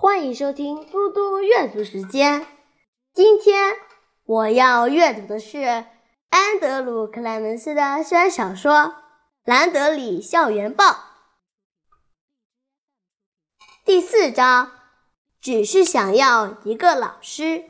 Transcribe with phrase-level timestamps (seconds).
[0.00, 2.46] 欢迎收听嘟嘟阅读时间。
[3.12, 3.74] 今天
[4.26, 5.58] 我要阅读的是
[6.28, 8.72] 安德鲁·克莱门斯的校园小说
[9.42, 10.84] 《兰德里校园报》
[13.84, 14.70] 第四章，
[15.40, 17.64] 只是想要一个老师。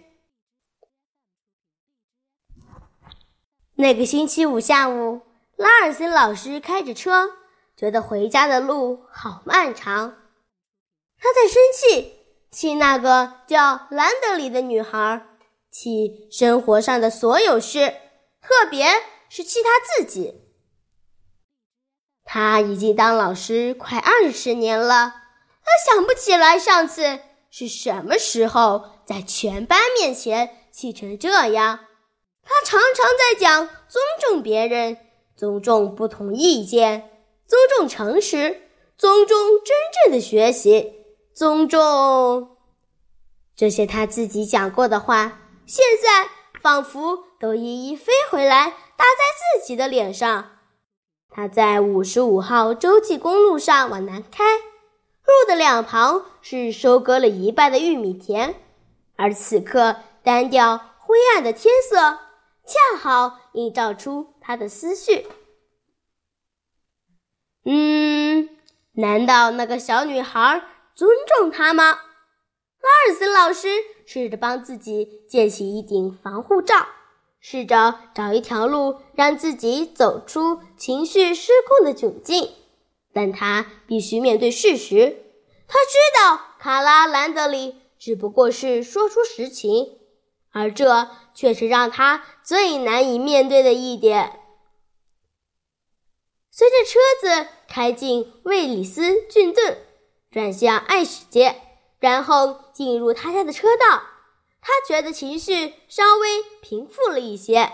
[3.76, 5.22] 那个星期五下午，
[5.56, 7.30] 拉尔森老师开着车，
[7.74, 10.27] 觉得回家的路好漫长。
[11.20, 12.14] 他在生气，
[12.50, 15.26] 气那个叫兰德里的女孩，
[15.70, 17.94] 气生活上的所有事，
[18.40, 18.86] 特别
[19.28, 20.42] 是气他自己。
[22.24, 25.14] 他已经当老师快二十年了，
[25.64, 31.80] 他想不起来上次是什么时候在全班面前气成这样。
[32.42, 34.98] 他常常在讲尊重别人、
[35.36, 37.10] 尊重不同意见、
[37.46, 38.62] 尊重诚实、
[38.96, 40.97] 尊重真正的学习、
[41.38, 42.56] 尊重
[43.54, 46.28] 这些他自己讲过的话，现在
[46.60, 50.58] 仿佛都一一飞回来打在自己的脸上。
[51.30, 58.56] 他在五十五号洲际公路上往南开，路的两旁是收割了一半的玉米田，
[59.14, 59.94] 而此刻
[60.24, 62.18] 单调灰暗的天色。
[62.66, 65.28] 恰好映照出他的思绪。
[67.64, 68.48] 嗯，
[68.94, 70.62] 难道那个小女孩
[70.98, 71.92] 尊重他吗？
[71.92, 73.68] 拉尔森老师
[74.04, 76.88] 试着帮自己建起一顶防护罩，
[77.38, 82.50] 试着找一条路让自己走出情绪失控的窘境，
[83.12, 85.22] 但他必须面对事实。
[85.68, 90.00] 他知道卡拉兰德里只不过是说出实情。
[90.50, 94.40] 而这却是让他最难以面对的一点。
[96.50, 99.78] 随着车子开进魏里斯郡顿，
[100.38, 101.56] 转向艾许街，
[101.98, 104.04] 然后进入他家的车道，
[104.60, 107.72] 他觉得情绪稍微平复了一些。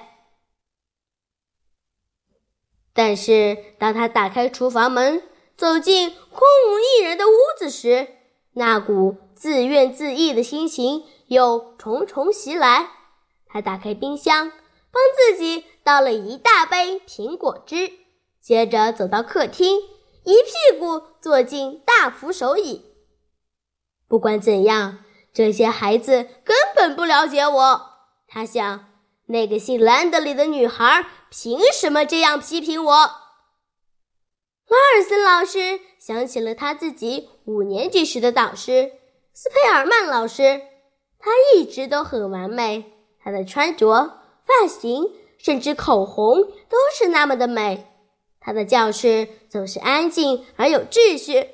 [2.94, 5.22] 但是当他打开厨房门，
[5.58, 8.08] 走进空无一人的屋子时，
[8.54, 11.04] 那股自怨自艾的心情。
[11.26, 12.90] 又重重袭来，
[13.46, 14.50] 他打开冰箱，
[14.90, 17.92] 帮自己倒了一大杯苹果汁，
[18.40, 19.78] 接着走到客厅，
[20.24, 22.84] 一屁股坐进大扶手椅。
[24.06, 24.98] 不管怎样，
[25.32, 27.80] 这些孩子根本不了解我。
[28.28, 28.90] 他想，
[29.28, 32.92] 那个姓兰德里的女孩凭什么这样批评我？
[34.66, 38.92] 拉尔森老师想起了他自己五年级时的导师
[39.32, 40.60] 斯佩尔曼老师。
[41.18, 42.92] 她一直都很完美，
[43.22, 47.93] 她的穿着、发型，甚至口红都是那么的美。
[48.44, 51.48] 他的教室总是安静而有秩序，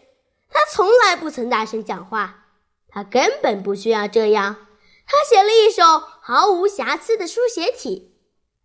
[0.50, 2.46] 他从来不曾大声讲话，
[2.88, 4.66] 他根本不需要这样。
[5.06, 5.82] 他写了一首
[6.20, 8.16] 毫无瑕疵的书写体，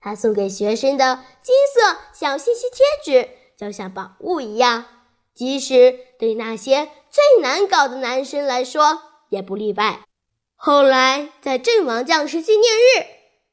[0.01, 4.85] 他送给学生的金色小信息贴纸就像宝物一样，
[5.33, 10.01] 即使对那些最难搞的男生来说也不例外。
[10.55, 13.05] 后来，在阵亡将士纪念日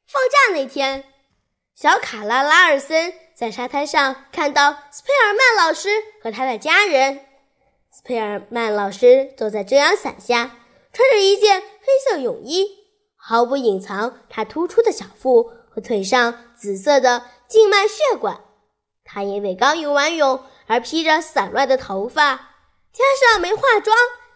[0.07, 1.03] 放假那天，
[1.75, 5.89] 小卡拉拉尔森在沙滩上看到斯佩尔曼老师
[6.21, 7.25] 和他的家人。
[7.91, 10.57] 斯佩尔曼老师坐在遮阳伞下，
[10.91, 11.67] 穿着一件黑
[12.07, 12.67] 色泳衣，
[13.15, 18.41] 毫不隐藏他突出的小腹和腿上紫色的静脉血管。
[19.03, 22.35] 他因为刚游完泳而披着散乱的头发，
[22.93, 23.95] 加上没化妆，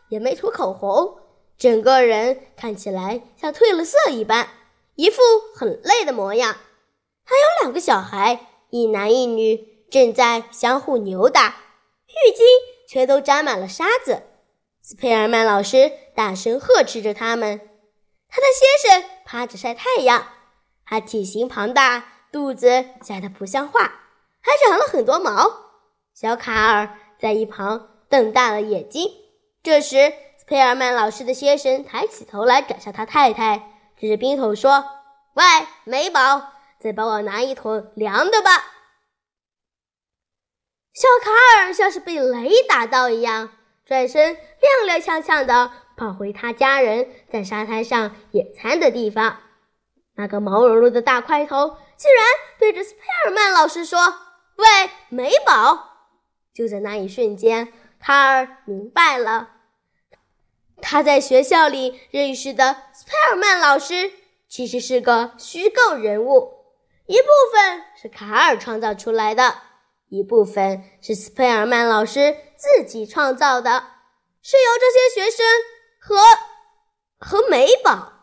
[0.10, 1.20] 也没涂口红。
[1.58, 4.48] 整个人看起来像褪了色一般，
[4.96, 5.22] 一副
[5.56, 6.54] 很累的模样。
[7.26, 11.56] 还有两个小孩，一男一女，正在相互扭打，
[12.08, 12.42] 浴巾
[12.88, 14.24] 却都沾满了沙子。
[14.82, 17.60] 斯佩尔曼老师大声呵斥着他们。
[18.30, 20.28] 他的先生趴着晒太阳，
[20.86, 23.82] 他体型庞大，肚子小得不像话，
[24.42, 25.50] 还长了很多毛。
[26.14, 29.10] 小卡尔在一旁瞪大了眼睛。
[29.64, 34.84] 这时，斯佩尔曼老师的先生抬起头来，转向他太太，指着冰桶说
[35.36, 35.44] ：“喂，
[35.84, 36.54] 美宝，
[36.88, 38.52] 再帮我拿一桶凉的吧。”
[40.96, 43.52] 小卡尔像是被雷打到一样，
[43.86, 49.42] 转身踉踉跄跄地跑回他家人在沙滩上野餐的地方。
[50.16, 52.26] 那个毛茸茸的大块头竟然
[52.58, 54.00] 对着斯佩尔曼老师说
[54.56, 54.66] ：“喂，
[55.10, 56.08] 美宝！”
[56.56, 59.56] 就在那一瞬间，卡尔明白了。
[60.82, 64.12] 他在学校里认识的斯佩尔曼老师
[64.48, 66.57] 其实是个虚构人物，
[67.08, 69.62] 一部分是卡尔创造出来的，
[70.10, 73.92] 一部分是斯佩尔曼老师自己创造的，
[74.42, 75.46] 是由这些学生
[76.00, 76.16] 和
[77.18, 78.14] 和美宝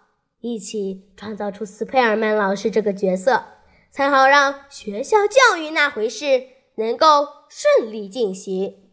[0.41, 3.47] 一起创造出斯佩尔曼老师这个角色，
[3.91, 8.93] 才好让学校教育那回事能够顺利进行。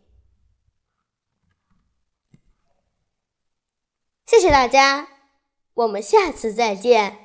[4.26, 5.10] 谢谢大家，
[5.74, 7.20] 我们下次再见。